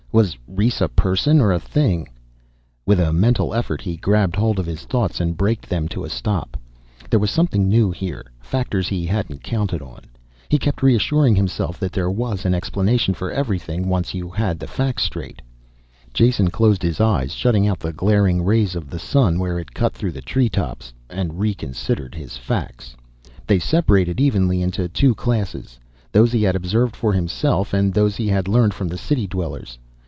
Was 0.13 0.37
Rhes 0.45 0.81
a 0.81 0.89
person 0.89 1.39
or 1.39 1.53
a 1.53 1.59
thing? 1.61 2.09
With 2.85 2.99
a 2.99 3.13
mental 3.13 3.53
effort 3.53 3.79
he 3.79 3.95
grabbed 3.95 4.35
hold 4.35 4.59
of 4.59 4.65
his 4.65 4.81
thoughts 4.83 5.21
and 5.21 5.37
braked 5.37 5.69
them 5.69 5.87
to 5.87 6.03
a 6.03 6.09
stop. 6.09 6.57
There 7.09 7.17
was 7.17 7.31
something 7.31 7.69
new 7.69 7.91
here, 7.91 8.25
factors 8.41 8.89
he 8.89 9.05
hadn't 9.05 9.41
counted 9.41 9.81
on. 9.81 10.01
He 10.49 10.59
kept 10.59 10.83
reassuring 10.83 11.37
himself 11.37 11.79
there 11.79 12.11
was 12.11 12.43
an 12.43 12.53
explanation 12.53 13.13
for 13.13 13.31
everything, 13.31 13.87
once 13.87 14.13
you 14.13 14.29
had 14.29 14.61
your 14.61 14.67
facts 14.67 15.03
straight. 15.03 15.41
Jason 16.13 16.49
closed 16.49 16.83
his 16.83 16.99
eyes, 16.99 17.31
shutting 17.33 17.65
out 17.65 17.79
the 17.79 17.93
glaring 17.93 18.43
rays 18.43 18.75
of 18.75 18.89
the 18.89 18.99
sun 18.99 19.39
where 19.39 19.57
it 19.59 19.73
cut 19.73 19.93
through 19.93 20.11
the 20.11 20.19
tree 20.21 20.49
tops, 20.49 20.91
and 21.09 21.39
reconsidered 21.39 22.15
his 22.15 22.35
facts. 22.35 22.97
They 23.47 23.59
separated 23.59 24.19
evenly 24.19 24.61
into 24.61 24.89
two 24.89 25.15
classes; 25.15 25.79
those 26.11 26.33
he 26.33 26.43
had 26.43 26.57
observed 26.57 26.97
for 26.97 27.13
himself, 27.13 27.73
and 27.73 27.93
those 27.93 28.17
he 28.17 28.27
had 28.27 28.49
learned 28.49 28.73
from 28.73 28.89
the 28.89 28.97
city 28.97 29.25
dwellers. 29.25 29.79